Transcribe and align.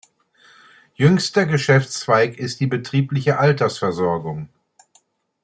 Jüngster 0.95 1.45
Geschäftszweig 1.45 2.39
ist 2.39 2.59
die 2.59 2.65
betriebliche 2.65 3.37
Altersversorgung. 3.37 4.49